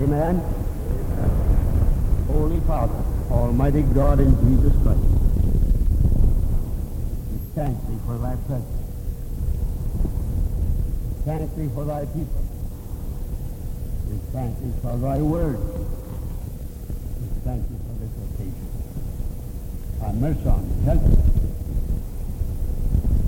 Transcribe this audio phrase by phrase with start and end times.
[0.00, 0.40] Amen.
[2.28, 5.00] Holy Father, Almighty God in Jesus Christ,
[7.30, 8.80] we thank thee for thy presence.
[11.04, 12.44] We thank thee for thy people.
[14.08, 15.58] We thank thee for thy word.
[15.58, 18.68] We thank thee for this occasion.
[20.00, 20.84] Have mercy on me.
[20.86, 21.02] Help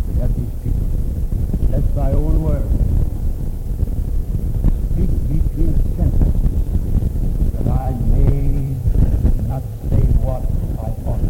[0.06, 0.88] to help these people.
[1.68, 2.66] Bless thy own word.
[4.92, 6.32] Speak between sentences
[7.52, 8.76] that I may
[9.48, 10.42] not say what
[10.78, 11.24] I ought.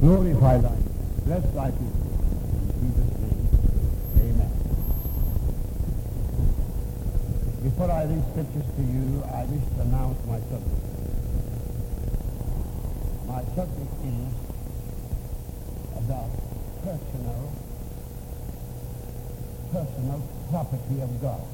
[0.00, 0.84] Glorify thy name.
[1.28, 2.08] Bless thy people.
[2.56, 3.48] In Jesus' name,
[4.16, 4.52] amen.
[7.62, 10.88] Before I read scriptures to you, I wish to announce my subject.
[13.28, 14.32] My subject is
[16.00, 16.32] about
[16.80, 17.52] personal,
[19.70, 21.44] personal property of God.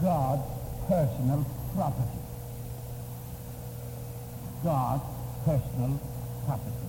[0.00, 0.48] God's
[0.88, 1.44] personal
[1.76, 2.20] property.
[4.64, 5.04] God's
[5.44, 6.00] personal
[6.46, 6.80] property.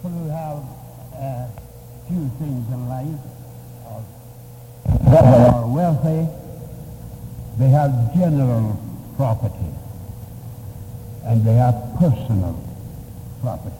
[0.00, 0.64] People who have
[1.12, 1.46] uh,
[2.08, 3.20] few things in life,
[3.84, 4.02] or
[5.12, 6.26] that are wealthy,
[7.58, 8.80] they have general
[9.16, 9.74] property,
[11.24, 12.56] and they have personal
[13.42, 13.76] property.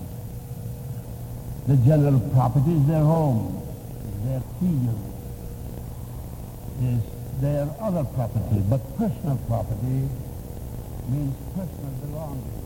[1.68, 3.66] The general property is their home,
[4.26, 5.00] their field,
[6.82, 7.00] is
[7.40, 10.06] their other property, but personal property
[11.08, 12.59] means personal belongings.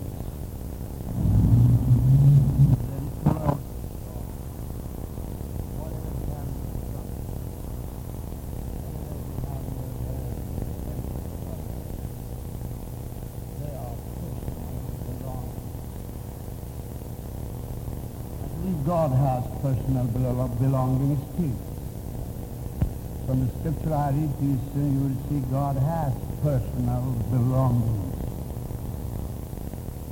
[19.65, 21.57] Personal belo- belongings too.
[23.25, 26.13] From the scripture I read to you soon, you will see God has
[26.45, 27.01] personal
[27.33, 28.13] belongings.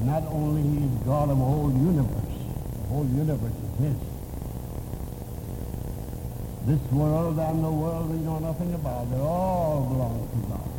[0.09, 2.39] Not only he is God of the whole universe,
[2.81, 3.99] the whole universe is his.
[6.65, 10.71] This world and the world we know nothing about, they all belong to God.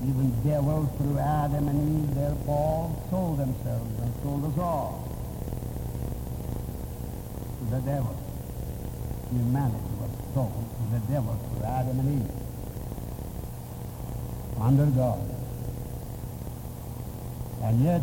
[0.00, 5.05] Even devils through Adam and Eve, fall, sold themselves and sold us all
[7.76, 8.16] the devil.
[9.30, 12.30] Humanity was sold to the devil through Adam and Eve.
[14.58, 15.20] Under God.
[17.62, 18.02] And yet,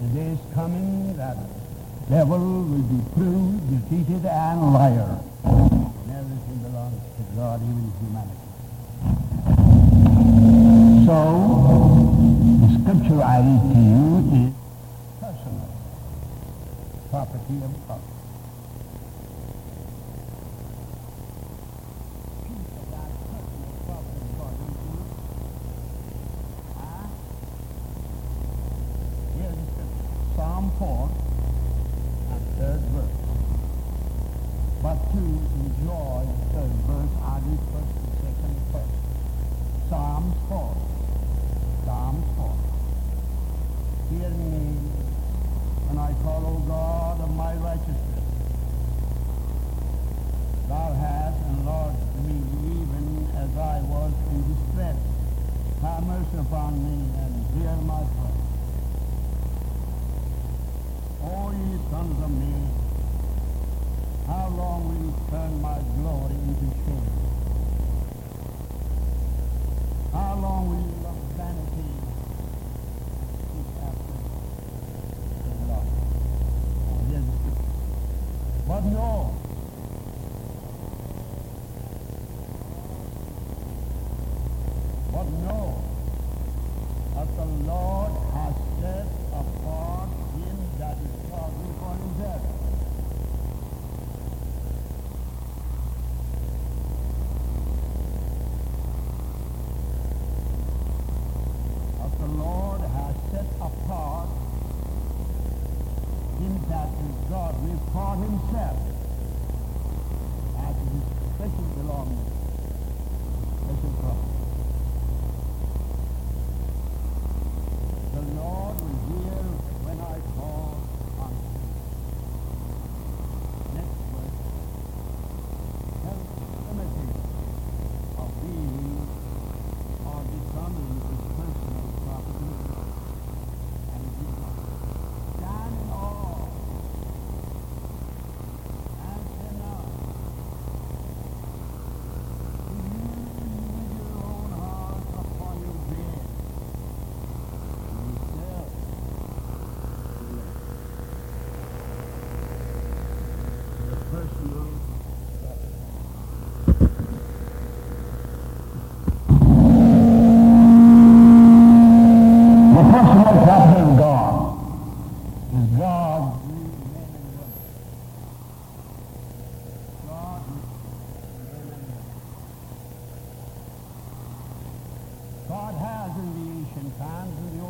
[0.00, 5.18] the day is coming that the devil will be proved, defeated, and liar.
[5.44, 8.42] And everything belongs to God, even humanity.
[11.06, 11.16] So,
[12.60, 14.04] the scripture I read to you
[14.36, 14.52] is
[15.20, 15.72] personal
[17.60, 18.11] property of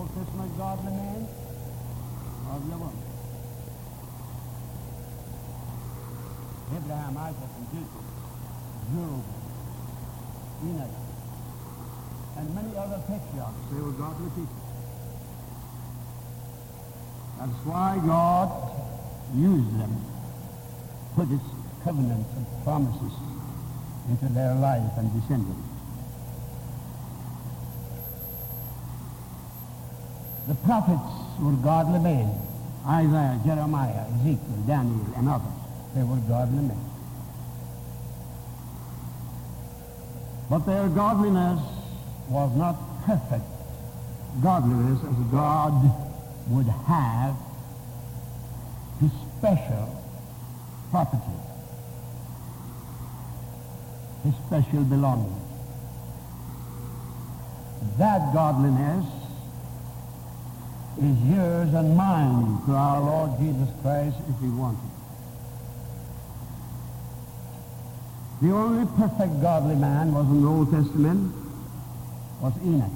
[0.03, 1.29] Old Testament godly man
[2.51, 2.75] of the.
[6.77, 8.05] Abraham, Isaac, and Jacob,
[8.91, 9.23] Job,
[10.65, 10.91] Enoch,
[12.37, 14.63] and many other patriarchs, they were godly people.
[17.39, 18.51] That's why God
[19.37, 20.05] used them,
[21.15, 21.41] put his
[21.85, 23.13] covenants and promises
[24.09, 25.72] into their life and descendants.
[30.49, 31.01] The prophets
[31.41, 32.31] were godly men.
[32.87, 35.53] Isaiah, Jeremiah, Ezekiel, Daniel, and others.
[35.95, 36.81] They were godly men.
[40.51, 41.61] But their godliness
[42.29, 43.45] was not perfect
[44.41, 45.73] godliness as God
[46.49, 47.37] would have
[49.01, 50.03] his special
[50.91, 51.39] property,
[54.25, 55.37] his special belonging.
[57.99, 59.05] That godliness
[60.99, 64.93] is yours and mine through our Lord Jesus Christ if he wanted.
[68.43, 71.33] The only perfect godly man was in the Old Testament
[72.41, 72.91] was Enoch.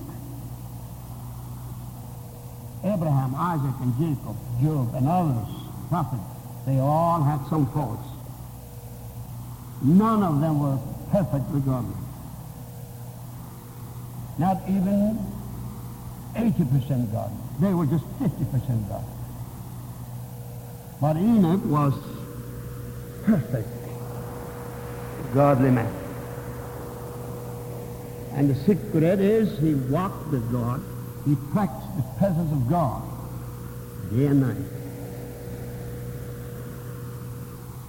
[2.84, 5.48] Abraham, Isaac, and Jacob, Job, and others,
[5.88, 6.22] prophets,
[6.66, 8.06] they all had some faults.
[9.82, 10.78] None of them were
[11.10, 11.94] perfectly godly.
[14.38, 15.18] Not even
[16.36, 17.30] 80% God.
[17.60, 19.04] They were just 50% God.
[21.00, 21.94] But Enoch was
[23.24, 23.68] perfect
[25.34, 25.92] godly man.
[28.34, 30.82] And the secret is he walked with God.
[31.24, 33.02] He practiced the presence of God
[34.10, 34.56] day and night.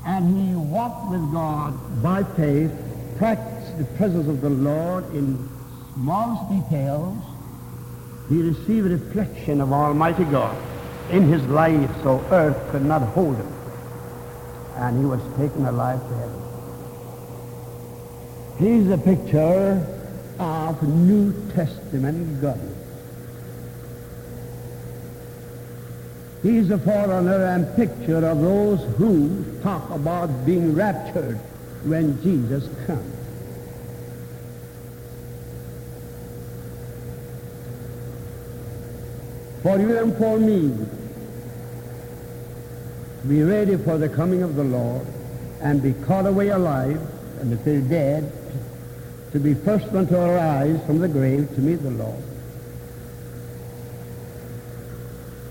[0.05, 2.71] And he walked with God by faith,
[3.17, 5.49] practiced the presence of the Lord in
[5.93, 7.17] smallest details.
[8.29, 10.57] He received reflection of Almighty God
[11.11, 13.53] in his life so earth could not hold him.
[14.75, 16.41] And he was taken alive to heaven.
[18.59, 19.85] He's a picture
[20.39, 22.73] of New Testament godliness.
[26.43, 31.37] He's a forerunner and picture of those who talk about being raptured
[31.83, 33.16] when Jesus comes.
[39.67, 40.73] For you and for me,
[43.27, 45.05] be ready for the coming of the Lord
[45.61, 47.01] and be caught away alive,
[47.41, 48.31] and if they're dead,
[49.33, 52.23] to be first one to arise from the grave to meet the Lord,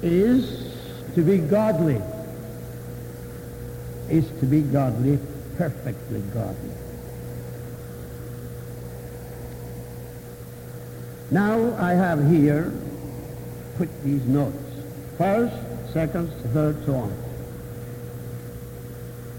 [0.00, 0.72] is
[1.14, 2.00] to be godly,
[4.08, 5.18] is to be godly,
[5.58, 6.70] perfectly godly.
[11.30, 12.72] Now I have here
[13.76, 14.56] put these notes.
[15.18, 15.54] First,
[15.92, 17.22] second, third, so on.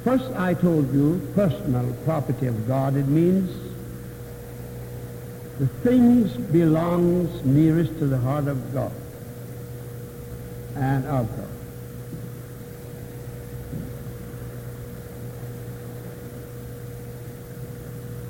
[0.03, 2.95] First, I told you personal property of God.
[2.95, 3.49] It means
[5.59, 8.91] the things belongs nearest to the heart of God
[10.75, 11.49] and of God.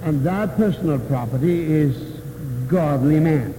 [0.03, 1.97] And that personal property is
[2.67, 3.53] godly man,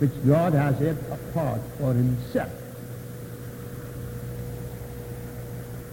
[0.00, 2.50] which God has set apart for himself.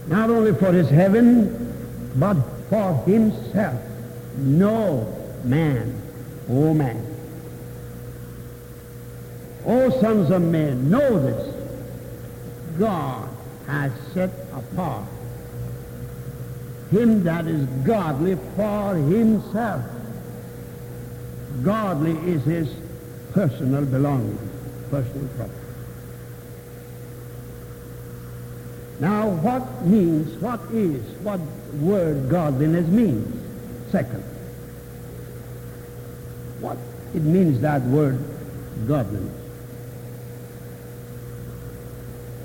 [0.08, 2.36] Not only for his heaven, but
[2.70, 3.80] for himself.
[4.38, 6.00] No man,
[6.48, 7.04] oh man.
[9.66, 11.54] O sons of men, know this.
[12.78, 13.28] God
[13.66, 15.04] has set apart
[16.90, 19.82] him that is godly for himself.
[21.62, 22.68] Godly is his
[23.32, 24.38] personal belonging,
[24.90, 25.58] personal property.
[29.00, 31.40] Now, what means, what is, what
[31.80, 33.34] word godliness means?
[33.92, 34.22] Second,
[36.60, 36.76] what
[37.14, 38.18] it means that word
[38.86, 39.34] godliness.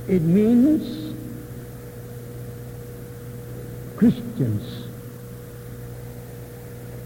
[0.07, 1.15] It means
[3.97, 4.87] Christians.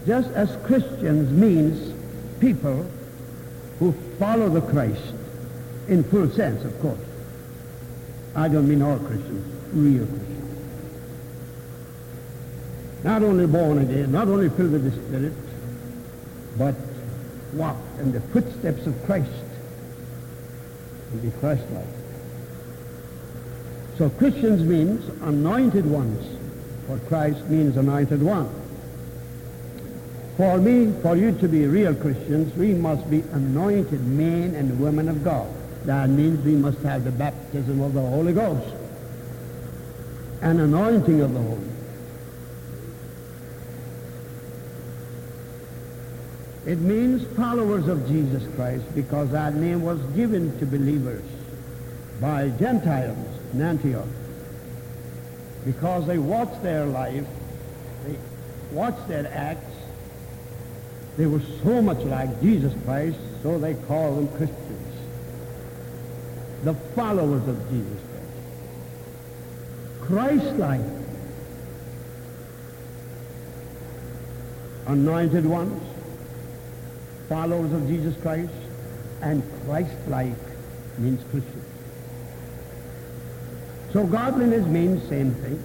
[0.06, 1.94] Just as Christians means
[2.40, 2.86] people
[3.80, 5.14] who follow the Christ
[5.88, 7.00] in full sense, of course.
[8.36, 10.34] I don't mean all Christians, real Christians.
[13.04, 15.34] Not only born again, not only filled with the Spirit,
[16.58, 16.76] but
[17.54, 19.32] walk in the footsteps of Christ
[21.12, 21.86] and be Christ-like.
[23.98, 26.38] So Christians means anointed ones
[26.88, 28.50] for Christ means anointed one.
[30.38, 35.10] For me, for you to be real Christians, we must be anointed men and women
[35.10, 35.48] of God.
[35.86, 38.74] That means we must have the baptism of the Holy Ghost
[40.42, 41.70] an anointing of the Holy.
[46.66, 51.24] It means followers of Jesus Christ because that name was given to believers
[52.20, 53.18] by Gentiles
[53.54, 54.08] in Antioch
[55.66, 57.26] because they watched their life,
[58.06, 58.18] they
[58.72, 59.77] watched their acts,
[61.18, 64.94] they were so much like Jesus Christ, so they called them Christians.
[66.64, 68.24] The followers of Jesus Christ.
[70.02, 70.82] Christ-like.
[74.86, 75.82] Anointed ones,
[77.28, 78.54] followers of Jesus Christ,
[79.22, 80.38] and Christ-like
[80.98, 81.64] means Christian.
[83.92, 85.62] So godliness means same thing,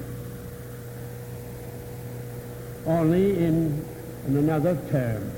[2.86, 3.84] only in,
[4.26, 5.30] in another term.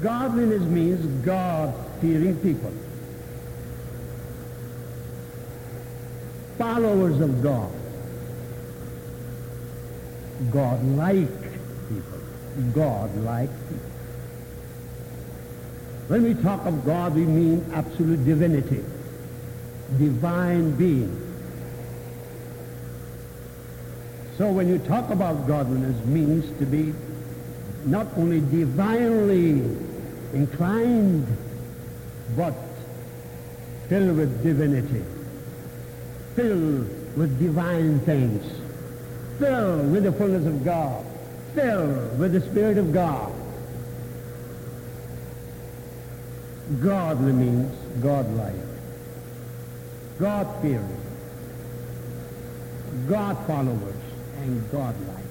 [0.00, 2.72] Godliness means God-fearing people.
[6.56, 7.72] Followers of God.
[10.52, 11.42] God-like
[11.88, 12.20] people.
[12.72, 13.90] God-like people.
[16.06, 18.84] When we talk of God, we mean absolute divinity,
[19.98, 21.24] divine being.
[24.38, 26.94] So when you talk about godliness, means to be
[27.84, 29.76] not only divinely
[30.32, 31.26] inclined,
[32.36, 32.54] but
[33.88, 35.02] filled with divinity,
[36.36, 38.44] filled with divine things,
[39.38, 41.04] filled with the fullness of God,
[41.54, 43.32] filled with the Spirit of God.
[46.82, 48.54] Godly means God-like,
[50.18, 51.00] God-fearing,
[53.08, 53.96] God followers,
[54.42, 55.27] and God-like.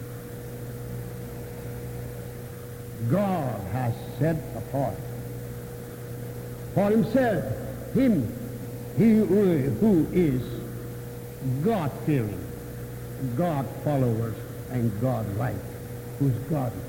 [3.10, 4.96] God has set apart
[6.74, 7.46] for himself
[7.94, 8.28] him,
[8.98, 10.42] he who is
[11.64, 12.40] God-fearing,
[13.36, 14.36] God followers,
[14.72, 15.56] and God-like,
[16.20, 16.82] who's godly.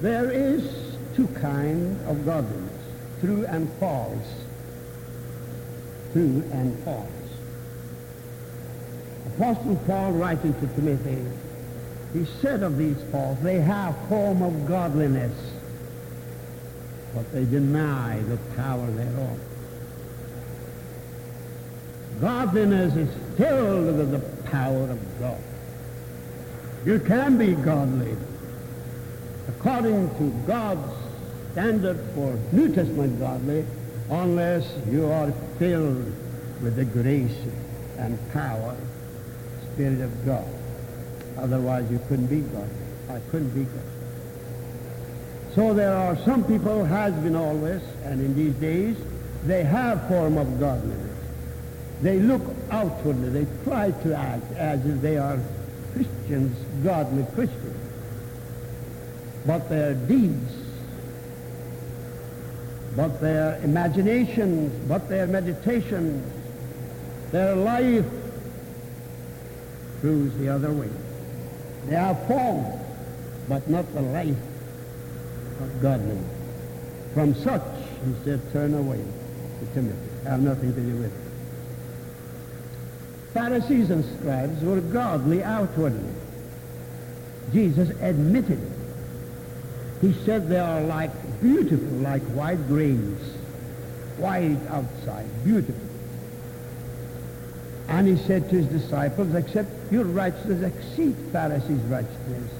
[0.00, 2.82] There is two kinds of godliness,
[3.20, 4.44] true and false.
[6.12, 7.23] True and false.
[9.36, 11.24] Apostle Paul writing to Timothy,
[12.12, 15.36] he said of these false, they have form of godliness,
[17.14, 19.38] but they deny the power thereof.
[22.20, 25.42] Godliness is filled with the power of God.
[26.84, 28.16] You can be godly
[29.48, 30.92] according to God's
[31.52, 33.64] standard for New Testament godly
[34.10, 36.04] unless you are filled
[36.62, 37.36] with the grace
[37.98, 38.76] and power,
[39.74, 40.46] Spirit of God.
[41.38, 42.68] Otherwise you couldn't be God.
[43.10, 43.84] I couldn't be God.
[45.54, 48.96] So there are some people, has been always, and in these days,
[49.44, 51.18] they have form of godliness.
[52.02, 55.38] They look outwardly, they try to act as if they are
[55.92, 57.84] Christians, godly Christians
[59.46, 60.54] but their deeds,
[62.96, 66.32] but their imaginations, but their meditations,
[67.30, 68.06] their life
[70.04, 70.90] proves the other way.
[71.86, 72.78] They are formed,
[73.48, 74.36] but not the life
[75.62, 76.30] of godliness.
[77.14, 77.62] From such,
[78.04, 80.28] he said, turn away to Timothy.
[80.28, 81.32] Have nothing to do with it.
[83.32, 86.12] Pharisees and scribes were godly outwardly.
[87.54, 88.72] Jesus admitted it.
[90.02, 93.22] He said they are like beautiful, like white grains,
[94.18, 95.93] white outside, beautiful.
[97.88, 102.50] And he said to his disciples, except your righteousness exceed Pharisees' righteousness,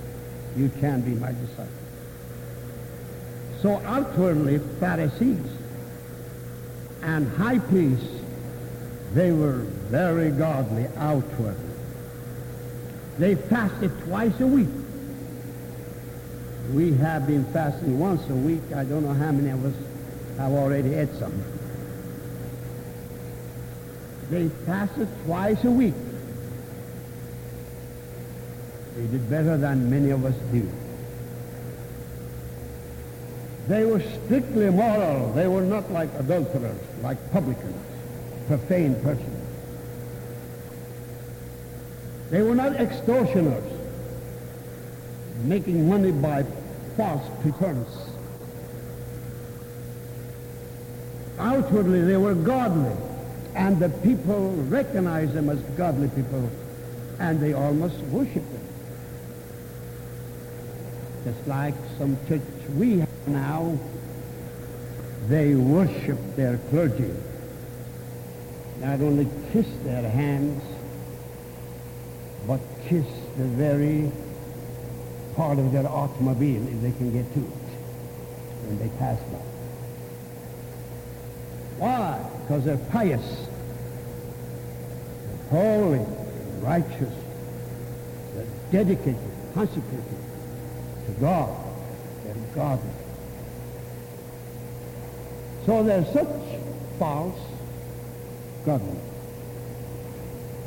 [0.57, 1.69] you can be my disciple.
[3.63, 5.47] So outwardly, Pharisees
[7.03, 8.07] and high priests,
[9.15, 9.59] they were
[9.91, 11.71] very godly outwardly.
[13.19, 14.69] They fasted twice a week.
[16.73, 18.63] We have been fasting once a week.
[18.75, 19.75] I don't know how many of us
[20.39, 21.33] have already had some.
[24.35, 25.95] They fasted twice a week.
[28.97, 30.69] They did better than many of us do.
[33.69, 35.33] They were strictly moral.
[35.35, 37.81] They were not like adulterers, like publicans,
[38.49, 39.47] profane persons.
[42.31, 43.73] They were not extortioners
[45.45, 46.45] making money by
[46.97, 47.89] false pretense.
[51.39, 52.97] Outwardly, they were godly,
[53.55, 56.51] and the people recognize them as godly people,
[57.21, 58.69] and they almost worship them.
[61.25, 62.43] Just like some church
[62.77, 63.79] we have now,
[65.29, 67.15] they worship their clergy.
[68.81, 70.63] Not only kiss their hands,
[72.47, 73.07] but kiss
[73.39, 74.11] the very
[75.37, 77.65] part of their automobile if they can get to it
[78.67, 79.39] when they pass by.
[81.79, 82.14] Why?
[82.47, 83.47] Because they're pious,
[85.51, 86.07] they're holy,
[86.61, 87.15] righteous,
[88.35, 90.05] they're dedicated, consecrated
[91.07, 91.57] to God,
[92.23, 92.91] they're godly.
[95.65, 96.29] So there's such
[96.99, 97.39] false
[98.67, 99.03] godliness.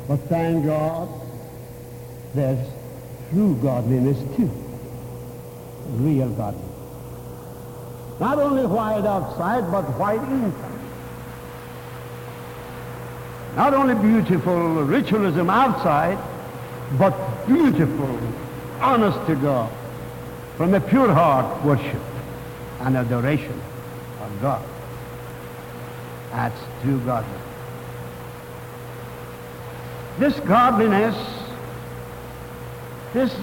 [0.08, 1.08] But thank God,
[2.34, 2.66] there's
[3.30, 4.50] true godliness too.
[5.90, 6.64] Real godliness.
[8.18, 10.67] Not only white outside, but white inside.
[13.58, 16.16] Not only beautiful ritualism outside,
[16.96, 17.12] but
[17.44, 18.16] beautiful,
[18.80, 19.68] honest to God,
[20.56, 22.00] from a pure heart worship
[22.82, 23.60] and adoration
[24.20, 24.64] of God.
[26.30, 27.42] That's true godliness.
[30.20, 31.16] This godliness,
[33.12, 33.34] this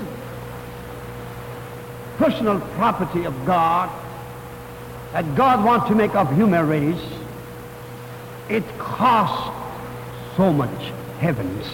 [2.17, 3.89] personal property of God
[5.11, 7.05] that God wants to make of human race,
[8.47, 9.54] it costs
[10.35, 11.65] so much heavens.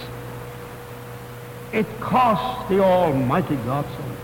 [1.72, 4.18] It costs the Almighty God so much.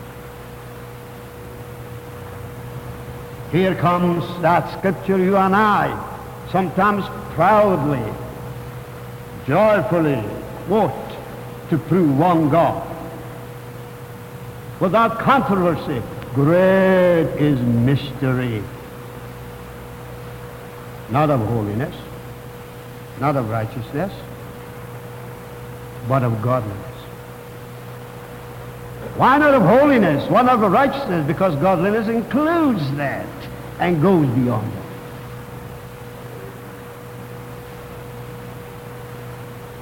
[3.52, 5.96] Here comes that scripture you and I
[6.52, 8.04] sometimes proudly,
[9.46, 10.24] joyfully
[10.66, 10.92] quote
[11.70, 12.86] to prove one God.
[14.80, 16.02] Without controversy,
[16.34, 18.62] great is mystery.
[21.10, 21.96] Not of holiness,
[23.20, 24.14] not of righteousness,
[26.08, 26.78] but of godliness.
[29.16, 30.30] Why not of holiness?
[30.30, 31.26] Why not of righteousness?
[31.26, 33.26] Because godliness includes that
[33.80, 34.84] and goes beyond that.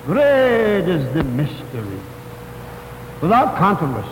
[0.06, 2.00] Great is the mystery.
[3.21, 4.08] Without controversy,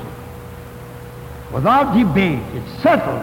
[1.51, 3.21] without debate, it's settled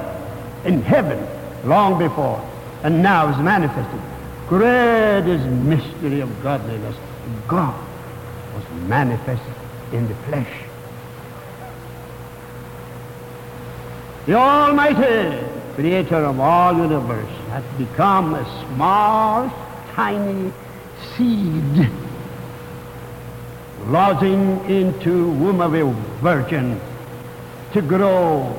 [0.64, 1.26] in heaven
[1.68, 2.40] long before,
[2.84, 4.00] and now is manifested.
[4.50, 6.96] Great is mystery of godliness.
[7.46, 7.80] God
[8.52, 9.54] was manifested
[9.92, 10.52] in the flesh.
[14.26, 19.48] The Almighty Creator of all universe has become a small,
[19.94, 20.52] tiny
[21.16, 21.88] seed
[23.86, 25.84] lodging into womb of a
[26.20, 26.80] virgin
[27.72, 28.52] to grow,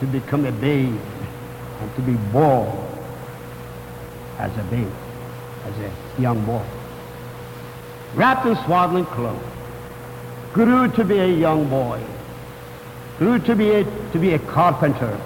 [0.00, 1.00] to become a babe,
[1.80, 2.76] and to be born
[4.38, 4.92] as a babe,
[5.68, 6.64] as a young boy.
[8.14, 9.44] Wrapped in swaddling clothes,
[10.52, 12.02] grew to be a young boy,
[13.18, 15.18] grew to be a, to be a carpenter,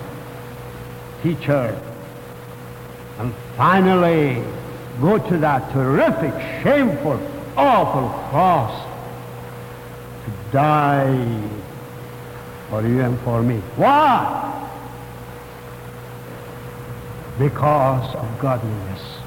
[1.22, 1.80] teacher,
[3.18, 4.42] and finally
[5.00, 7.20] go to that terrific, shameful,
[7.56, 8.88] awful cross
[10.24, 11.40] to die
[12.68, 13.56] for you and for me.
[13.76, 14.48] Why?
[17.38, 19.21] Because of godliness.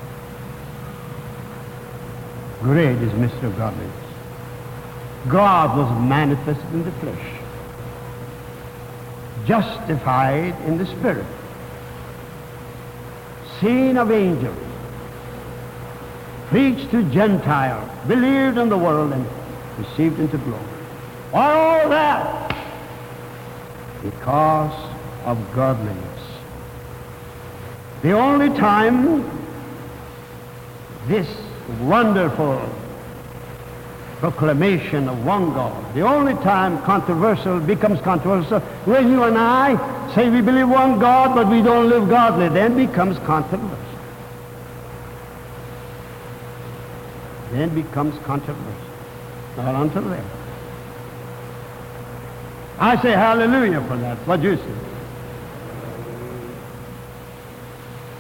[2.65, 3.56] Great is Mr.
[3.60, 3.93] Godliness.
[5.28, 7.39] God was manifested in the flesh,
[9.45, 11.28] justified in the spirit,
[13.62, 14.58] seen of angels,
[16.47, 19.28] preached to Gentiles, believed in the world, and
[19.78, 20.63] received into glory.
[21.36, 22.58] All that?
[24.01, 24.89] Because
[25.25, 26.19] of godliness.
[28.01, 29.23] The only time
[31.06, 31.44] this
[31.82, 32.69] wonderful
[34.19, 39.75] proclamation of one God, the only time controversial becomes controversial, when you and I
[40.15, 43.78] say we believe one God but we don't live godly, then becomes controversial.
[47.51, 48.82] Then becomes controversial.
[49.58, 50.25] Not until then.
[52.80, 54.17] I say hallelujah for that.
[54.28, 54.75] What do you say?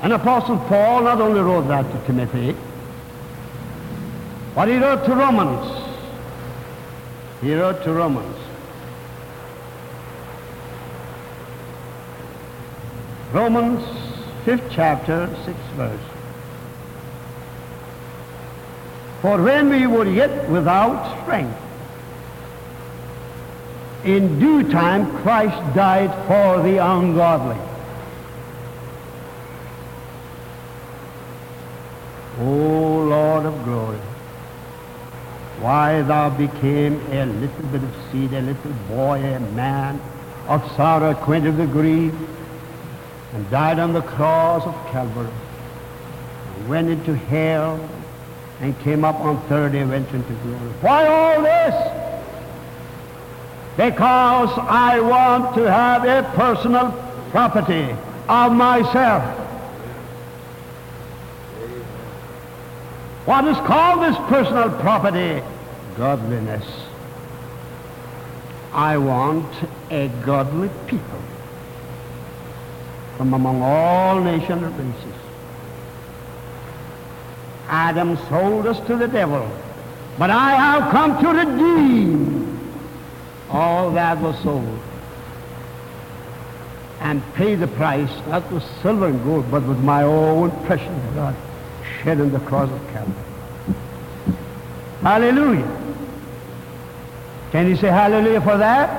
[0.01, 2.55] And Apostle Paul not only wrote that to Timothy,
[4.55, 5.85] but he wrote to Romans.
[7.41, 8.37] He wrote to Romans.
[13.33, 13.83] Romans,
[14.45, 15.99] fifth chapter, sixth verse.
[19.21, 21.59] For when we were yet without strength,
[24.05, 27.57] in due time Christ died for the ungodly.
[32.39, 33.99] O Lord of glory,
[35.75, 39.99] why thou became a little bit of seed, a little boy, a man
[40.47, 42.13] of sorrow, acquainted with grief,
[43.33, 45.27] and died on the cross of Calvary,
[46.55, 47.77] and went into hell,
[48.61, 50.71] and came up on third day, went into glory.
[50.79, 51.75] Why all this?
[53.75, 56.91] Because I want to have a personal
[57.31, 57.93] property
[58.29, 59.23] of myself.
[63.25, 65.41] What is called this personal property?
[65.97, 66.65] Godliness.
[68.73, 69.49] I want
[69.89, 71.21] a godly people
[73.15, 75.13] from among all nations and races.
[77.69, 79.49] Adam sold us to the devil,
[80.19, 82.59] but I have come to redeem
[83.49, 84.79] all that was sold
[86.99, 91.35] and pay the price, not with silver and gold, but with my own precious blood
[92.01, 93.13] shed on the cross of Calvary.
[95.01, 95.84] Hallelujah.
[97.55, 98.89] Can you say hallelujah for that?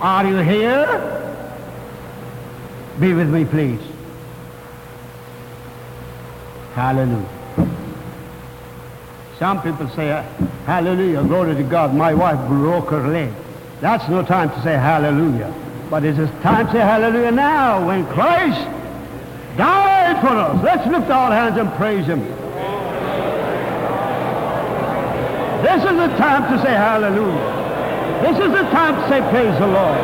[0.00, 1.38] Are you here?
[2.98, 3.80] Be with me, please.
[6.74, 7.28] Hallelujah.
[9.38, 10.20] Some people say,
[10.64, 13.32] hallelujah, glory to God, my wife broke her leg.
[13.80, 15.54] That's no time to say hallelujah.
[15.88, 18.66] But it is time to say hallelujah now when Christ
[19.56, 20.60] died for us.
[20.64, 22.45] Let's lift our hands and praise him.
[25.66, 28.22] This is the time to say hallelujah.
[28.22, 29.98] This is the time to say praise the Lord.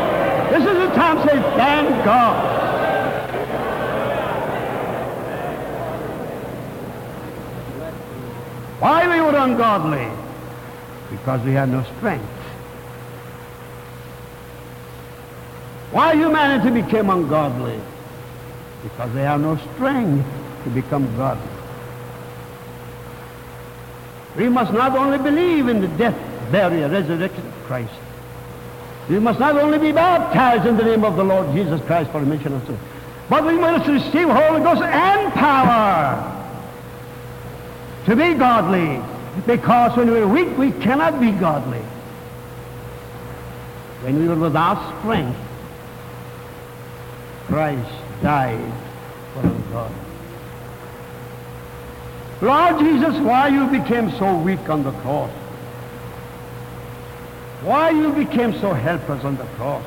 [0.50, 2.58] This is the time to say thank God.
[8.80, 10.08] Why were we were ungodly?
[11.10, 12.26] Because we had no strength.
[15.92, 17.80] Why humanity became ungodly?
[18.82, 20.26] Because they have no strength
[20.64, 21.61] to become godly.
[24.36, 26.16] We must not only believe in the death,
[26.50, 27.92] burial, resurrection of Christ.
[29.08, 32.20] We must not only be baptized in the name of the Lord Jesus Christ for
[32.20, 32.78] remission of sin,
[33.28, 36.40] but we must receive Holy Ghost and power
[38.06, 39.02] to be godly.
[39.46, 41.80] Because when we're weak, we cannot be godly.
[44.02, 45.38] When we were without strength,
[47.46, 47.90] Christ
[48.22, 48.72] died
[49.34, 50.11] for us.
[52.42, 55.30] Lord Jesus, why you became so weak on the cross?
[57.62, 59.84] Why you became so helpless on the cross?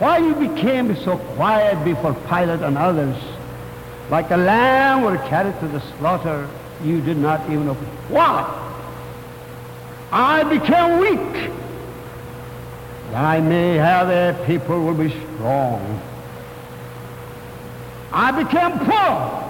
[0.00, 3.16] Why you became so quiet before Pilate and others?
[4.10, 6.48] Like a lamb were carried to the slaughter,
[6.82, 7.86] you did not even open.
[8.08, 8.44] Why?
[10.10, 11.52] I became weak.
[13.14, 16.02] I may have a people will be strong.
[18.12, 19.49] I became poor.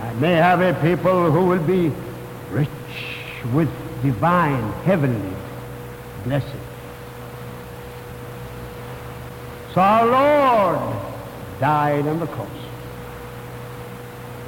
[0.00, 1.92] I may have a people who will be
[2.50, 2.68] rich
[3.52, 3.68] with
[4.02, 5.36] divine, heavenly
[6.24, 6.54] blessings.
[9.74, 10.96] So our Lord
[11.60, 12.48] died on the cross,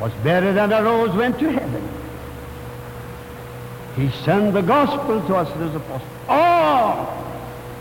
[0.01, 1.89] was buried and arose, went to heaven.
[3.97, 6.11] He sent the gospel to us as apostles.
[6.29, 7.25] All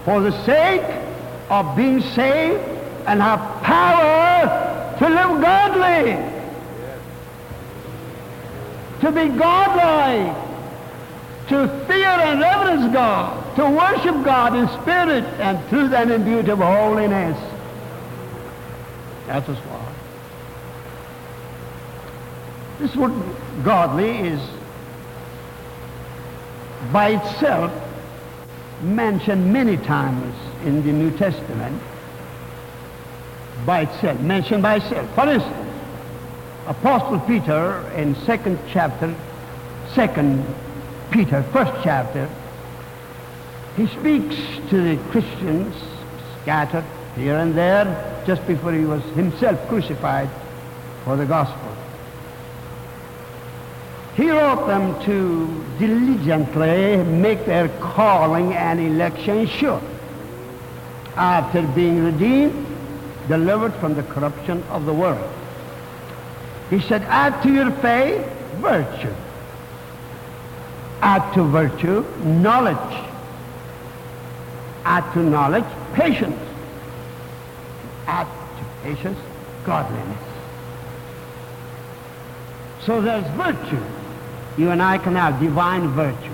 [0.04, 0.84] for the sake
[1.50, 2.62] of being saved
[3.08, 6.31] and have power to live godly
[9.02, 10.36] to be godlike,
[11.50, 16.52] to fear and reverence God, to worship God in spirit and truth and in beauty
[16.52, 17.38] of holiness.
[19.28, 19.94] That is why.
[22.80, 23.14] This word
[23.64, 24.40] godly is
[26.92, 27.72] by itself
[28.82, 30.36] mentioned many times
[30.66, 31.82] in the New Testament.
[33.66, 35.14] By itself, mentioned by itself.
[35.14, 35.61] For instance,
[36.67, 39.13] Apostle Peter in second chapter,
[39.93, 40.45] second
[41.10, 42.30] Peter, first chapter,
[43.76, 44.36] he speaks
[44.69, 45.76] to the Christians
[46.41, 50.30] scattered here and there just before he was himself crucified
[51.04, 51.76] for the gospel.
[54.15, 59.82] He wrote them to diligently make their calling and election sure
[61.15, 62.65] after being redeemed,
[63.28, 65.40] delivered from the corruption of the world.
[66.72, 68.26] He said, add to your faith
[68.62, 69.14] virtue.
[71.02, 72.78] Add to virtue knowledge.
[74.86, 76.40] Add to knowledge patience.
[78.08, 79.20] Add to patience
[79.66, 80.18] godliness.
[82.86, 83.84] So there's virtue.
[84.58, 86.32] You and I can have divine virtue.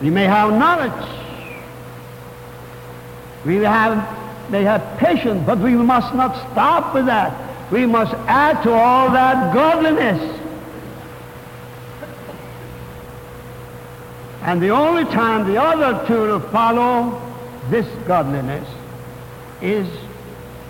[0.00, 1.08] We may have knowledge.
[3.46, 8.62] We have, may have patience, but we must not stop with that we must add
[8.62, 10.40] to all that godliness.
[14.42, 17.20] And the only time the other two will follow
[17.68, 18.66] this godliness
[19.60, 19.86] is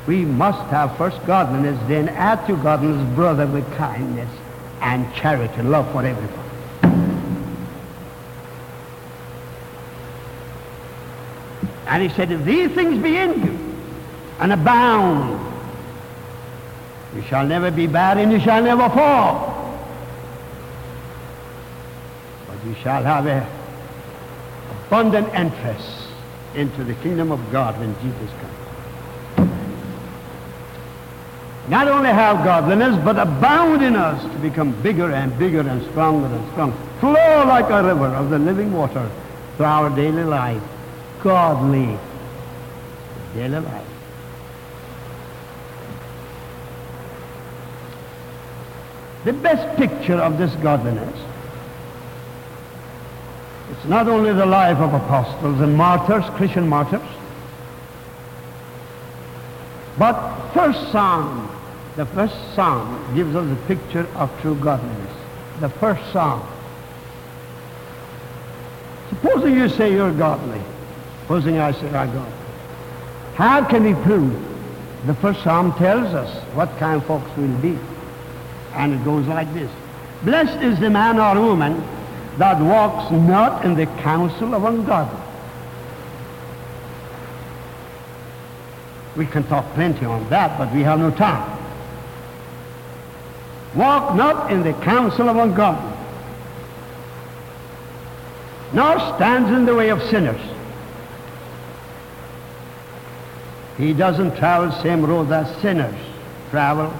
[0.08, 4.30] we must have first godliness, then add to godliness brotherly kindness
[4.80, 6.48] and charity, love for everyone.
[11.86, 13.58] And he said, if these things be in you
[14.40, 15.47] and abound,
[17.14, 19.78] you shall never be bad and you shall never fall.
[22.46, 23.46] But you shall have a
[24.86, 26.08] abundant entrance
[26.54, 28.58] into the kingdom of God when Jesus comes.
[31.68, 36.26] Not only have godliness, but abound in us to become bigger and bigger and stronger
[36.26, 36.76] and stronger.
[37.00, 39.10] Flow like a river of the living water
[39.56, 40.62] through our daily life.
[41.22, 41.98] Godly
[43.34, 43.87] daily life.
[49.24, 51.18] The best picture of this godliness
[53.70, 57.02] it's not only the life of apostles and martyrs, Christian martyrs,
[59.98, 61.50] but first psalm,
[61.96, 65.12] the first psalm gives us a picture of true godliness.
[65.60, 66.46] The first psalm.
[69.10, 70.62] Supposing you say you're godly.
[71.22, 72.32] Supposing I say I'm godly.
[73.34, 74.32] How can we prove?
[75.06, 77.78] The first psalm tells us what kind of folks we'll be.
[78.74, 79.70] And it goes like this.
[80.22, 81.82] Blessed is the man or woman
[82.38, 85.20] that walks not in the counsel of ungodly.
[89.16, 91.58] We can talk plenty on that, but we have no time.
[93.74, 95.92] Walk not in the counsel of ungodly,
[98.72, 100.40] nor stands in the way of sinners.
[103.76, 105.94] He doesn't travel same road that sinners
[106.50, 106.92] travel,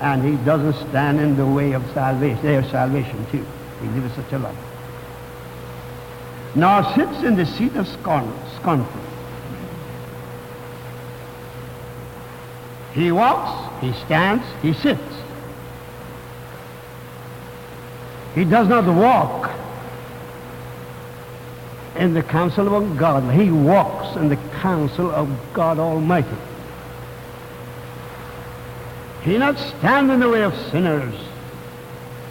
[0.00, 3.44] and he doesn't stand in the way of salvation, their salvation too.
[3.80, 4.56] He lives such a life
[6.54, 9.00] nor sits in the seat of scorn, scornful.
[12.92, 15.00] He walks, he stands, he sits.
[18.34, 19.50] He does not walk
[21.96, 23.32] in the counsel of God.
[23.32, 26.36] He walks in the counsel of God Almighty.
[29.22, 31.14] He not stand in the way of sinners.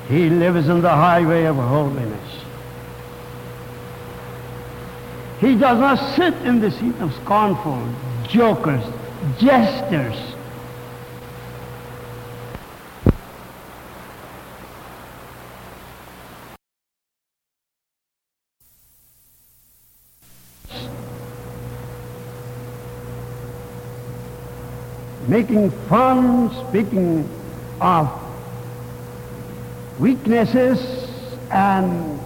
[0.07, 2.19] He lives in the highway of holiness.
[5.39, 7.87] He does not sit in the seat of scornful,
[8.27, 8.83] jokers,
[9.37, 10.17] jesters.
[25.29, 27.29] Making fun, speaking
[27.79, 28.09] of
[29.99, 31.07] weaknesses
[31.51, 32.19] and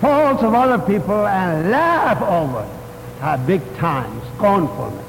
[0.00, 2.68] faults of other people and laugh over
[3.20, 5.06] are big time scornfulness.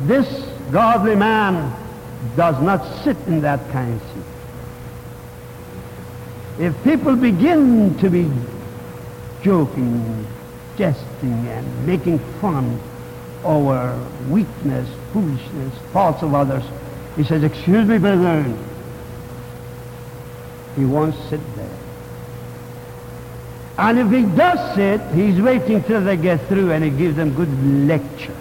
[0.00, 0.26] This
[0.72, 1.72] godly man
[2.36, 4.24] does not sit in that kind of seat.
[6.66, 8.28] If people begin to be
[9.40, 10.26] joking,
[10.80, 12.80] jesting, and making fun
[13.44, 16.64] over weakness, foolishness, faults of others,
[17.16, 18.42] he says, excuse me, brother,
[20.76, 21.78] he won't sit there.
[23.76, 27.34] And if he does sit, he's waiting till they get through and he gives them
[27.34, 27.52] good
[27.86, 28.36] lecture.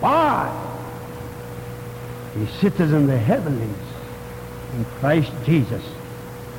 [0.00, 0.48] Why?
[2.38, 3.68] He sits in the heavenlies
[4.74, 5.82] in Christ Jesus.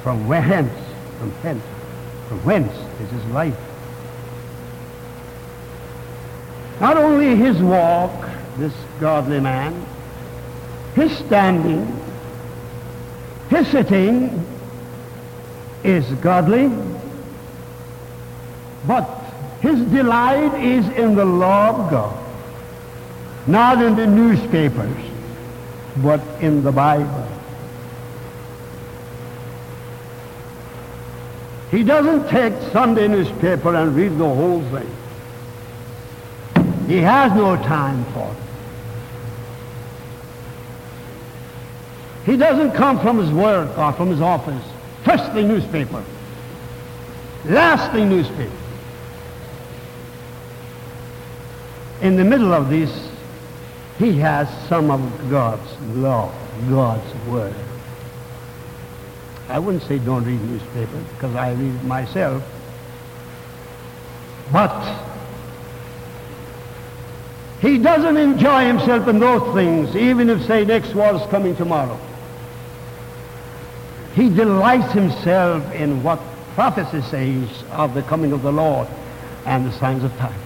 [0.03, 0.73] From whence?
[1.19, 1.63] From hence.
[2.27, 3.57] From whence is his life?
[6.79, 9.85] Not only his walk, this godly man,
[10.95, 11.99] his standing,
[13.49, 14.45] his sitting
[15.83, 16.71] is godly,
[18.87, 19.03] but
[19.61, 22.17] his delight is in the law of God,
[23.45, 24.97] not in the newspapers,
[25.97, 27.27] but in the Bible.
[31.71, 34.93] He doesn't take Sunday newspaper and read the whole thing.
[36.87, 38.37] He has no time for it.
[42.25, 44.63] He doesn't come from his work or from his office.
[45.03, 46.03] First thing newspaper.
[47.45, 48.51] Last thing newspaper.
[52.01, 53.09] In the middle of this,
[53.97, 56.31] he has some of God's law,
[56.69, 57.55] God's word.
[59.51, 62.41] I wouldn't say don't read newspapers because I read it myself.
[64.49, 65.03] But
[67.59, 71.99] he doesn't enjoy himself in those things, even if, say, next war is coming tomorrow.
[74.15, 76.19] He delights himself in what
[76.55, 78.87] prophecy says of the coming of the Lord
[79.45, 80.39] and the signs of time.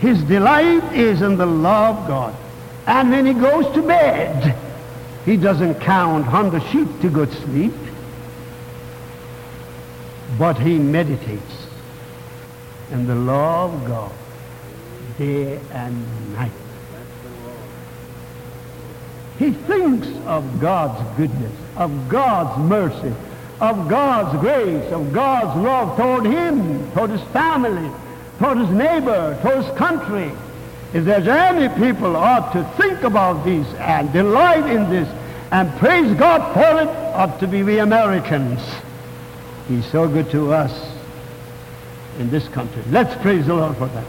[0.00, 2.34] His delight is in the law of God.
[2.86, 4.67] And when he goes to bed,
[5.28, 7.74] He doesn't count hundred sheep to go to sleep,
[10.38, 11.66] but he meditates
[12.90, 14.12] in the law of God
[15.18, 16.50] day and night.
[19.38, 23.14] He thinks of God's goodness, of God's mercy,
[23.60, 27.90] of God's grace, of God's love toward him, toward his family,
[28.38, 30.32] toward his neighbor, toward his country.
[30.94, 32.64] If there's any people ought to
[32.98, 35.08] think about this and delight in this
[35.52, 38.60] and praise God for it, ought to be we Americans.
[39.68, 40.92] He's so good to us
[42.18, 42.82] in this country.
[42.90, 44.04] Let's praise the Lord for that.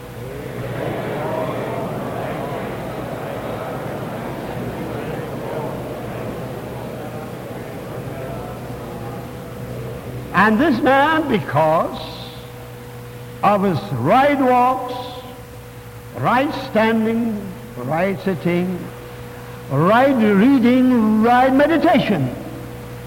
[10.34, 12.32] And this man, because
[13.44, 15.24] of his right walks,
[16.18, 17.40] right standing,
[17.84, 18.80] right sitting,
[19.70, 22.34] right reading, right meditation,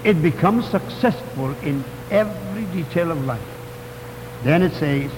[0.03, 3.41] it becomes successful in every detail of life.
[4.43, 5.11] Then it says,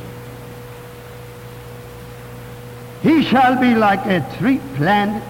[3.01, 5.23] He shall be like a tree planted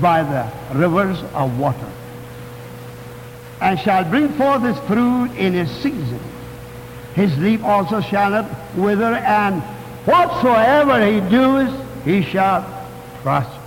[0.00, 1.90] by the rivers of water
[3.62, 6.20] and shall bring forth his fruit in his season.
[7.14, 9.62] His leaf also shall not wither, and
[10.04, 12.62] whatsoever he doeth, he shall
[13.22, 13.60] prosper.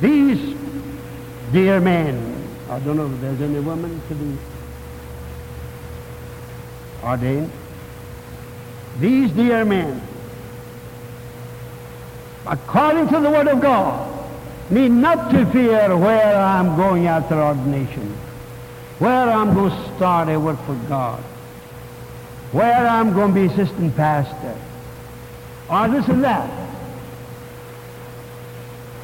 [0.00, 0.56] These
[1.52, 4.36] dear men, I don't know if there's any woman to be
[7.02, 7.50] ordained.
[8.98, 10.02] These dear men,
[12.46, 14.10] according to the Word of God,
[14.70, 18.16] need not to fear where I'm going after ordination,
[18.98, 21.22] where I'm going to start a work for God,
[22.54, 24.56] where I'm going to be assistant pastor,
[25.68, 26.48] or this and that.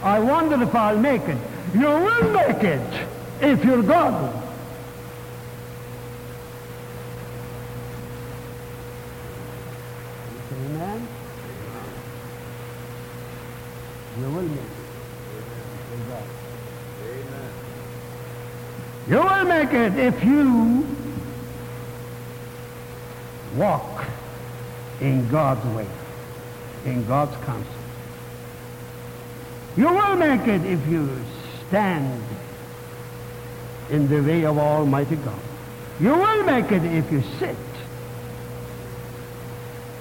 [0.05, 1.37] I wonder if I'll make it.
[1.75, 3.09] You will make it
[3.41, 4.31] if you're godly.
[10.53, 11.09] Amen?
[14.21, 14.81] You will make it.
[19.09, 20.87] You will make it if you
[23.61, 24.07] walk
[25.01, 25.87] in God's way,
[26.87, 27.75] in God's counsel.
[29.77, 31.09] You will make it if you
[31.69, 32.23] stand
[33.91, 35.39] in the way of Almighty God.
[36.01, 37.57] You will make it if you sit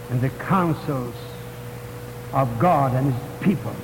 [0.10, 1.16] in the counsels
[2.34, 3.76] of God and his people.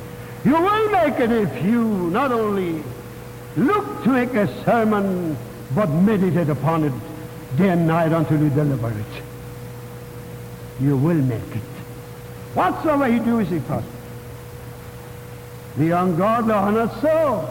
[0.45, 2.81] You will make it if you not only
[3.57, 5.37] look to make a sermon,
[5.73, 6.93] but meditate upon it
[7.57, 9.34] day and night until you deliver it.
[10.79, 11.61] You will make it.
[12.53, 13.89] Whatsoever you do is he prosper.
[15.77, 17.49] The ungodly are not so.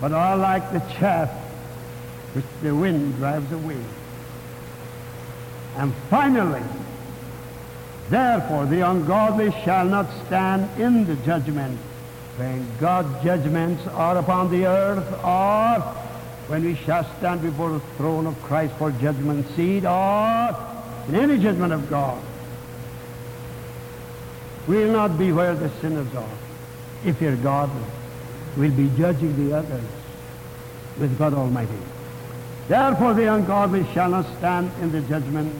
[0.00, 1.30] But are like the chaff
[2.34, 3.82] which the wind drives away.
[5.76, 6.62] And finally,
[8.10, 11.78] therefore the ungodly shall not stand in the judgment,
[12.36, 16.07] when God's judgments are upon the earth, or
[16.48, 20.56] when we shall stand before the throne of Christ for judgment seat, or
[21.08, 22.22] in any judgment of God.
[24.66, 26.38] We'll not be where the sinners are.
[27.04, 27.84] If you're godly,
[28.56, 29.84] we'll be judging the others
[30.98, 31.78] with God Almighty.
[32.66, 35.54] Therefore the ungodly shall not stand in the judgment,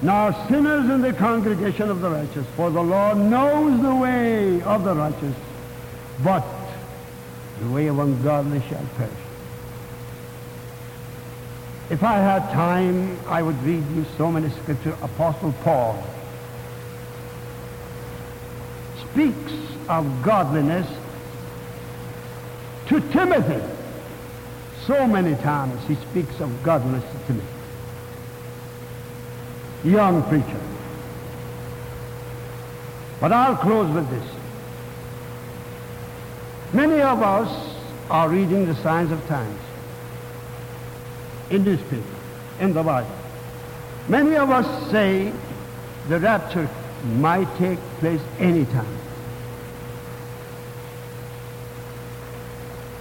[0.00, 2.46] nor sinners in the congregation of the righteous.
[2.56, 5.34] For the Lord knows the way of the righteous,
[6.22, 6.44] but
[7.60, 9.21] the way of ungodly shall perish.
[11.92, 14.94] If I had time, I would read you so many scriptures.
[15.02, 16.02] Apostle Paul
[19.10, 19.52] speaks
[19.90, 20.88] of godliness
[22.86, 23.60] to Timothy.
[24.86, 27.46] So many times he speaks of godliness to Timothy.
[29.84, 30.60] Young preacher.
[33.20, 34.30] But I'll close with this.
[36.72, 37.76] Many of us
[38.08, 39.60] are reading the signs of times
[41.52, 42.16] in this newspaper,
[42.60, 43.10] in the Bible.
[44.08, 45.32] Many of us say
[46.08, 46.68] the rapture
[47.16, 48.98] might take place anytime.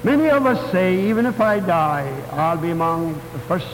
[0.04, 3.68] Many of us say, even if I die, I'll be among the first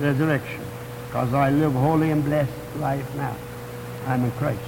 [0.00, 0.60] resurrection,
[1.06, 3.34] because I live a holy and blessed life now.
[4.06, 4.60] I'm in Christ.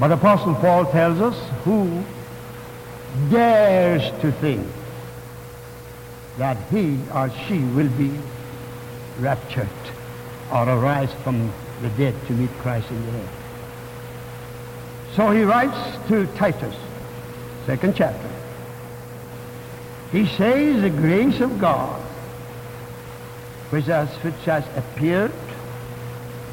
[0.00, 2.04] But Apostle Paul tells us who
[3.30, 4.66] dares to think
[6.38, 8.10] that he or she will be
[9.20, 9.68] raptured.
[10.52, 13.28] or arise from the dead to meet Christ in the air.
[15.16, 16.76] So he writes to Titus,
[17.66, 18.30] second chapter.
[20.12, 22.00] He says the grace of God,
[23.70, 25.32] which has, which has appeared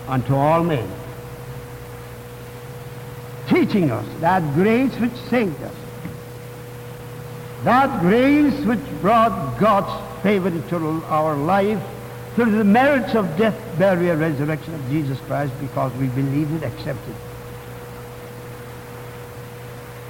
[0.08, 0.88] unto all men,
[3.50, 5.76] teaching us that grace which saved us,
[7.64, 11.82] that grace which brought God's favor into our life
[12.36, 17.16] through the merits of death, burial, resurrection of Jesus Christ because we believed it, accepted.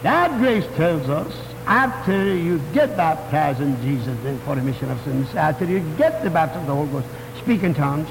[0.04, 1.36] That grace tells us
[1.68, 6.62] after you get baptized in Jesus for remission of sins, after you get the baptism
[6.62, 7.08] of the Holy Ghost,
[7.39, 8.10] speak in tongues,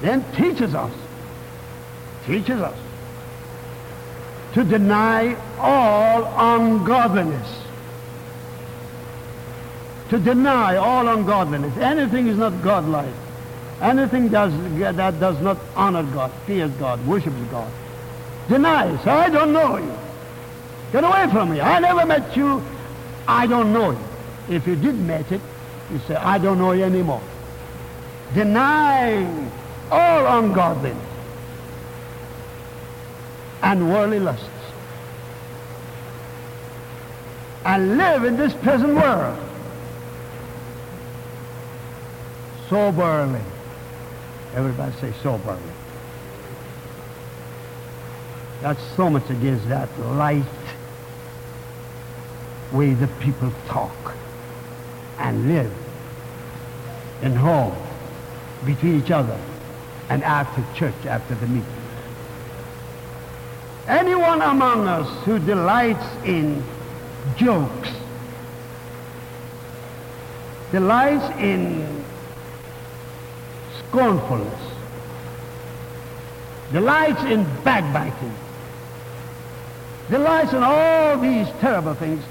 [0.00, 0.92] then teaches us,
[2.26, 2.76] teaches us
[4.54, 7.48] to deny all ungodliness.
[10.10, 11.76] To deny all ungodliness.
[11.78, 13.14] Anything is not godlike.
[13.80, 17.70] Anything does, that does not honor God, fears God, worships God.
[18.48, 18.96] Deny.
[19.02, 19.98] Say, I don't know you.
[20.92, 21.60] Get away from me.
[21.60, 22.62] I never met you.
[23.26, 23.98] I don't know you.
[24.48, 25.40] If you did meet it,
[25.90, 27.22] you say, I don't know you anymore.
[28.34, 29.50] Denying
[29.90, 31.11] all ungodliness
[33.72, 34.46] and worldly lusts.
[37.64, 39.38] And live in this present world
[42.68, 43.40] soberly.
[44.54, 45.58] Everybody say soberly.
[48.60, 50.44] That's so much against that light
[52.72, 54.14] way the people talk
[55.18, 55.72] and live
[57.22, 57.74] in home
[58.66, 59.38] between each other
[60.10, 61.81] and after church, after the meeting.
[64.32, 66.64] Anyone among us who delights in
[67.36, 67.90] jokes,
[70.70, 72.02] delights in
[73.78, 74.72] scornfulness,
[76.72, 78.34] delights in backbiting,
[80.08, 82.24] delights in all these terrible things,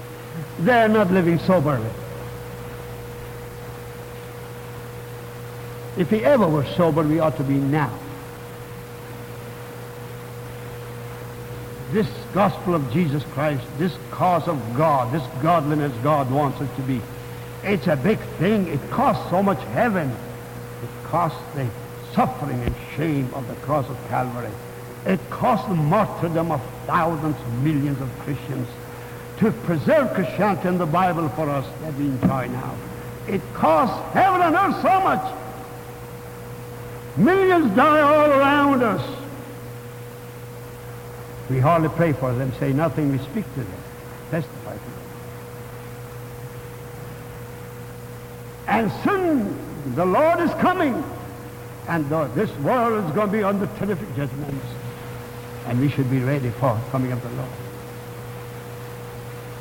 [0.58, 1.88] they're not living soberly.
[5.96, 7.96] If he ever were sober, we ought to be now.
[11.92, 16.82] This gospel of Jesus Christ, this cause of God, this godliness God wants us to
[16.82, 17.00] be,
[17.62, 18.66] it's a big thing.
[18.66, 20.08] It costs so much heaven.
[20.10, 21.68] It costs the
[22.14, 24.50] suffering and shame of the cross of Calvary.
[25.04, 28.68] It costs the martyrdom of thousands, millions of Christians
[29.38, 32.74] to preserve Christianity and the Bible for us that we enjoy now.
[33.28, 35.34] It costs heaven and earth so much.
[37.16, 39.21] Millions die all around us.
[41.50, 43.82] We hardly pray for them, say nothing, we speak to them,
[44.30, 45.02] testify to them.
[48.68, 51.04] And soon the Lord is coming,
[51.88, 54.66] and the, this world is going to be under terrific judgments,
[55.66, 57.50] and we should be ready for coming of the Lord.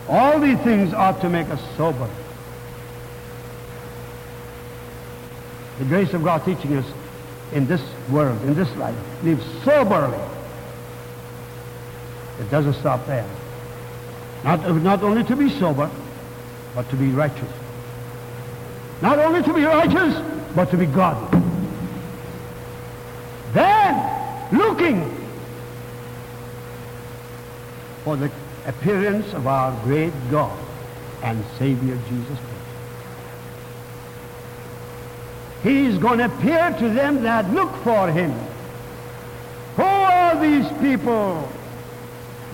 [0.08, 2.10] All these things ought to make us sober.
[5.80, 6.86] The grace of God teaching us
[7.54, 10.20] in this world, in this life, live soberly.
[12.42, 13.26] It doesn't stop there.
[14.44, 15.90] Not, not only to be sober,
[16.74, 17.50] but to be righteous.
[19.02, 20.20] Not only to be righteous,
[20.56, 21.40] but to be godly.
[23.54, 25.18] Then, looking
[28.04, 28.32] for the
[28.66, 30.58] appearance of our great God
[31.22, 32.52] and Savior Jesus Christ.
[35.62, 38.34] He's going to appear to them that look for him.
[39.76, 41.48] Who are these people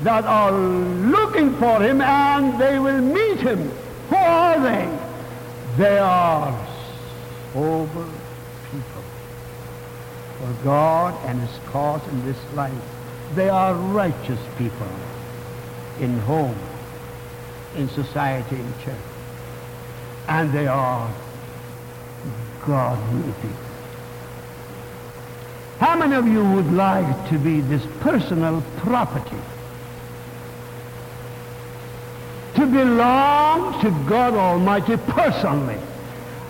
[0.03, 3.69] that are looking for him and they will meet him?
[4.09, 4.97] Who are they?
[5.77, 6.67] They are
[7.53, 8.05] sober
[8.71, 9.03] people
[10.39, 12.73] for God and his cause in this life.
[13.35, 14.87] They are righteous people
[15.99, 16.57] in home,
[17.75, 18.95] in society, in church.
[20.27, 21.09] And they are
[22.65, 23.67] godly people.
[25.79, 29.37] How many of you would like to be this personal property?
[32.57, 35.77] To belong to God Almighty personally.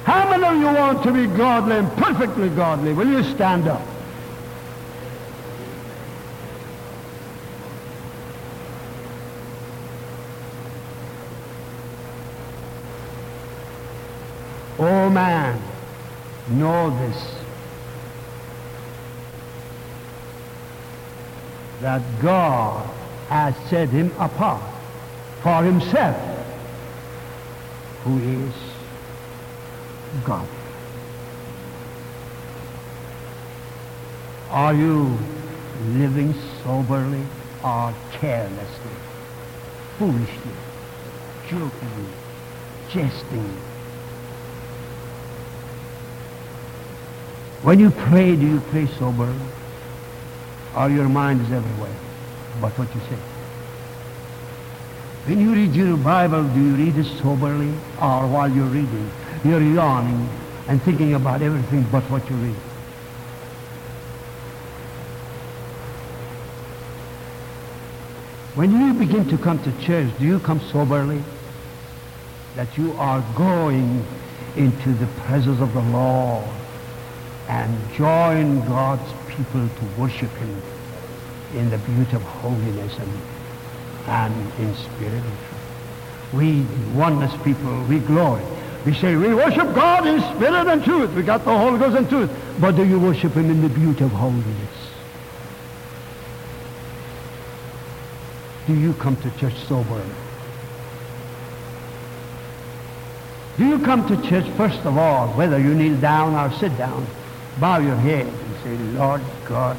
[0.06, 2.94] How many of you want to be godly and perfectly godly?
[2.94, 3.82] Will you stand up?
[14.80, 15.62] Oh man,
[16.52, 17.36] know this.
[21.82, 22.90] That God
[23.28, 24.77] has set him apart
[25.42, 26.16] for himself,
[28.04, 28.54] who is
[30.24, 30.48] God.
[34.50, 35.18] Are you
[35.88, 36.34] living
[36.64, 37.24] soberly
[37.64, 38.98] or carelessly,
[39.98, 40.52] foolishly,
[41.50, 42.12] jokingly,
[42.92, 43.58] jesting?
[47.64, 49.36] When you pray, do you pray soberly?
[50.76, 51.96] Or your mind is everywhere
[52.62, 53.37] but what you say?
[55.28, 57.74] When you read your Bible, do you read it soberly?
[58.02, 59.12] Or while you're reading,
[59.44, 60.30] you're yawning
[60.70, 62.56] and thinking about everything but what you read?
[68.56, 71.22] When you begin to come to church, do you come soberly?
[72.56, 74.06] That you are going
[74.56, 76.48] into the presence of the Lord
[77.50, 80.62] and join God's people to worship him
[81.54, 83.12] in the beauty of holiness and,
[84.08, 86.34] and in spirit and truth.
[86.34, 86.66] We
[86.98, 88.44] oneness people, we glory.
[88.86, 91.14] We say we worship God in spirit and truth.
[91.14, 92.32] We got the Holy Ghost and truth.
[92.60, 94.46] But do you worship him in the beauty of holiness?
[98.66, 100.04] Do you come to church sober?
[103.58, 107.08] Do you come to church, first of all, whether you kneel down or sit down,
[107.60, 109.78] bow your head and say, Lord God,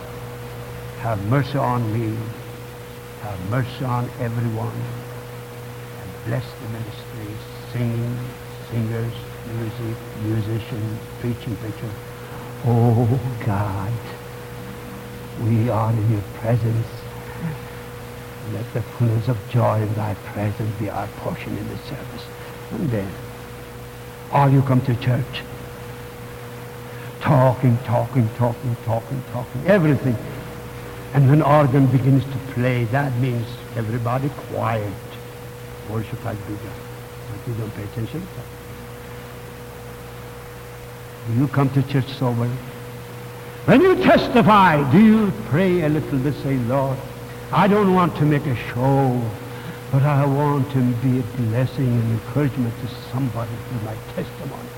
[0.99, 2.17] have mercy on me.
[3.23, 4.73] Have mercy on everyone.
[4.73, 7.35] And bless the ministry,
[7.73, 8.19] singing,
[8.71, 9.13] singers,
[9.57, 11.91] music, musicians, preaching, preachers.
[12.65, 13.93] Oh God,
[15.43, 16.87] we are in your presence.
[18.53, 22.25] Let the fullness of joy in thy presence be our portion in the service.
[22.73, 23.11] And then,
[24.33, 25.43] all you come to church,
[27.21, 30.17] talking, talking, talking, talking, talking, everything.
[31.15, 33.47] And when organ begins to play, that means
[33.77, 34.93] everybody quiet.
[35.91, 36.73] Worship has begun.
[37.31, 38.21] But you don't pay attention.
[38.21, 38.45] to that.
[41.29, 42.49] Do you come to church sober?
[43.67, 46.97] When you testify, do you pray a little bit, say, Lord,
[47.53, 49.21] I don't want to make a show,
[49.91, 54.69] but I want to be a blessing and encouragement to somebody through my testimony.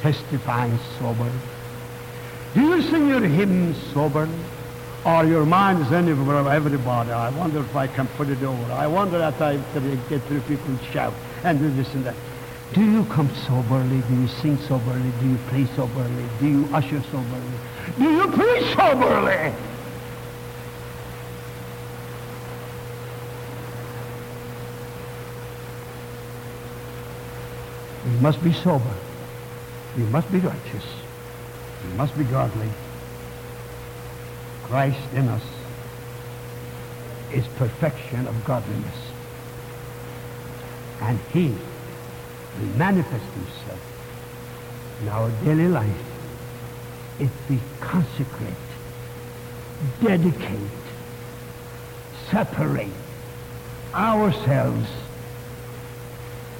[0.00, 1.30] Testifying sober.
[2.54, 4.28] Do you sing your hymns sober?
[5.04, 7.10] Or your mind is anywhere of everybody.
[7.10, 8.72] I wonder if I can put it over.
[8.72, 9.56] I wonder if I
[10.08, 12.14] get through people shout and do this and that.
[12.72, 14.00] Do you come soberly?
[14.00, 15.12] Do you sing soberly?
[15.20, 16.24] Do you play soberly?
[16.38, 17.58] Do you usher soberly?
[17.98, 19.52] Do you preach soberly?
[28.06, 28.94] You must be sober.
[29.96, 30.84] You must be righteous.
[31.84, 32.70] You must be godly.
[34.72, 35.42] Christ in us
[37.30, 38.96] is perfection of godliness.
[41.02, 41.48] And he
[42.58, 43.80] will manifest himself
[45.02, 46.04] in our daily life
[47.20, 48.54] if we consecrate,
[50.02, 50.58] dedicate,
[52.30, 52.88] separate
[53.94, 54.88] ourselves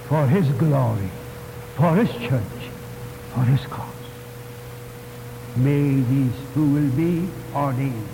[0.08, 1.08] for his glory,
[1.76, 2.62] for his church,
[3.32, 3.91] for his cause.
[5.56, 8.08] May these who will be ordained.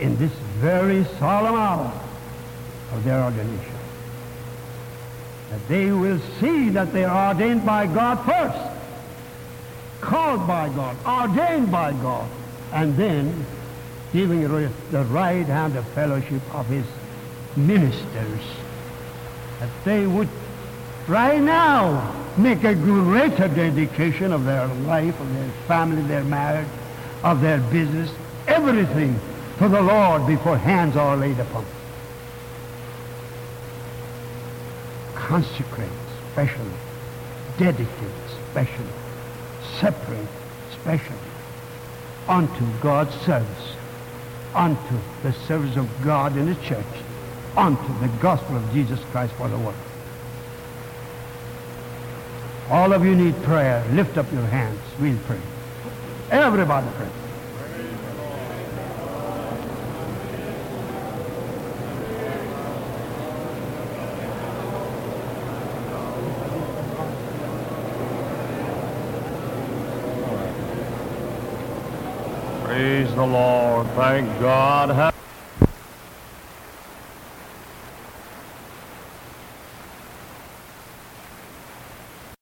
[0.00, 1.92] In this very solemn hour
[2.92, 3.74] of their ordination,
[5.50, 8.58] that they will see that they are ordained by God first,
[10.00, 12.28] called by God, ordained by God,
[12.72, 13.44] and then
[14.12, 16.86] giving the right hand of fellowship of his
[17.56, 18.40] ministers,
[19.60, 20.28] that they would
[21.06, 26.68] right now make a greater dedication of their life, of their family, their marriage,
[27.24, 28.10] of their business,
[28.46, 29.18] everything
[29.58, 31.64] to the Lord before hands are laid upon.
[31.64, 31.72] them.
[35.14, 35.88] Consecrate
[36.32, 36.70] specially,
[37.58, 37.88] dedicate
[38.50, 38.86] specially,
[39.80, 40.28] separate
[40.80, 41.18] specially
[42.28, 43.72] unto God's service,
[44.54, 46.84] unto the service of God in the church,
[47.56, 49.74] unto the gospel of Jesus Christ for the world.
[52.70, 53.82] All of you need prayer.
[53.92, 54.78] Lift up your hands.
[55.00, 55.40] We'll pray.
[56.30, 57.08] Everybody pray.
[72.64, 73.86] Praise the Lord.
[73.96, 75.14] Thank God.